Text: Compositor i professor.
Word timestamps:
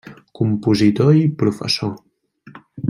Compositor 0.39 1.11
i 1.19 1.23
professor. 1.43 1.95